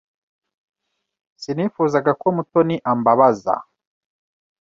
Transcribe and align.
Sinifuzaga 1.41 2.11
ko 2.21 2.27
Mutoni 2.35 2.75
ambabaza. 2.91 3.55